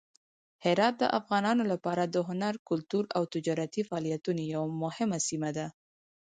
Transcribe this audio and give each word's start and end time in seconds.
هرات 0.65 0.93
د 0.99 1.03
افغانانو 1.19 1.63
لپاره 1.73 2.03
د 2.05 2.15
هنر، 2.27 2.53
کلتور 2.69 3.03
او 3.17 3.23
تجارتي 3.33 3.81
فعالیتونو 3.89 4.41
یوه 4.53 4.67
مهمه 4.83 5.19
سیمه 5.27 5.49
ده. 5.57 5.67